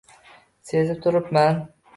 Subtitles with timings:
[0.71, 1.65] Sezib turibman.